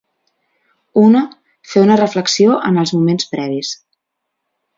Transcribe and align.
Una, 1.01 1.21
fer 1.73 1.83
una 1.89 1.99
reflexió 2.01 2.57
en 2.71 2.85
els 2.85 2.95
moments 3.01 3.29
previs. 3.37 3.71